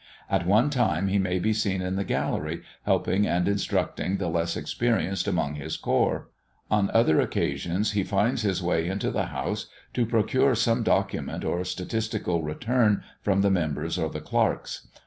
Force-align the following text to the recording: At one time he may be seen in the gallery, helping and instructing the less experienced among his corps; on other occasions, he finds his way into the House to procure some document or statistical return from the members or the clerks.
At 0.31 0.47
one 0.47 0.71
time 0.71 1.09
he 1.09 1.19
may 1.19 1.37
be 1.37 1.53
seen 1.53 1.79
in 1.79 1.95
the 1.95 2.03
gallery, 2.03 2.63
helping 2.87 3.27
and 3.27 3.47
instructing 3.47 4.17
the 4.17 4.29
less 4.29 4.57
experienced 4.57 5.27
among 5.27 5.53
his 5.53 5.77
corps; 5.77 6.27
on 6.71 6.89
other 6.89 7.21
occasions, 7.21 7.91
he 7.91 8.03
finds 8.03 8.41
his 8.41 8.63
way 8.63 8.87
into 8.87 9.11
the 9.11 9.27
House 9.27 9.67
to 9.93 10.07
procure 10.07 10.55
some 10.55 10.81
document 10.81 11.45
or 11.45 11.63
statistical 11.63 12.41
return 12.41 13.03
from 13.21 13.41
the 13.41 13.51
members 13.51 13.99
or 13.99 14.09
the 14.09 14.21
clerks. 14.21 14.87